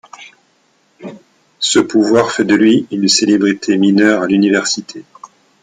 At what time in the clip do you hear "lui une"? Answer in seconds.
2.55-3.07